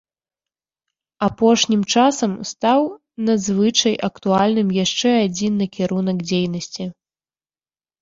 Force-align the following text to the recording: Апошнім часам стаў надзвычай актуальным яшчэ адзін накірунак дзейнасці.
Апошнім 1.27 1.81
часам 1.97 2.31
стаў 2.53 2.81
надзвычай 3.29 3.95
актуальным 4.09 4.75
яшчэ 4.83 5.11
адзін 5.27 5.53
накірунак 5.65 6.29
дзейнасці. 6.29 6.83